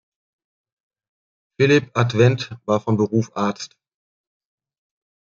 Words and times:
Filip 1.59 1.91
Adwent 1.95 2.53
war 2.65 2.79
von 2.79 2.97
Beruf 2.97 3.33
Arzt. 3.35 3.77